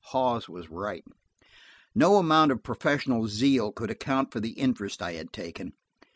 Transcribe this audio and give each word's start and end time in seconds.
Hawes 0.05 0.49
was 0.49 0.67
right. 0.71 1.03
No 1.93 2.15
amount 2.17 2.51
of 2.51 2.63
professional 2.63 3.27
zeal 3.27 3.71
could 3.71 3.91
account 3.91 4.31
for 4.31 4.39
the 4.39 4.53
interest 4.53 4.99
I 4.99 5.13
had 5.13 5.31
taken. 5.31 5.73